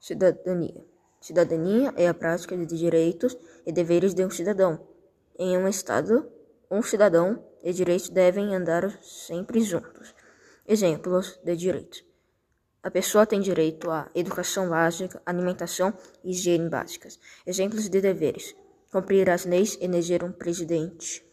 [0.00, 0.82] Cidadania.
[1.20, 3.36] Cidadania é a prática de direitos
[3.66, 4.80] e deveres de um cidadão.
[5.38, 6.26] Em um Estado,
[6.70, 10.14] um cidadão e direitos devem andar sempre juntos.
[10.66, 12.02] Exemplos de direitos.
[12.82, 15.92] A pessoa tem direito à educação básica, alimentação
[16.24, 17.20] e higiene básicas.
[17.46, 18.56] Exemplos de deveres:
[18.90, 21.29] cumprir as leis e eleger um presidente.